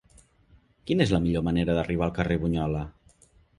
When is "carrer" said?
2.17-2.41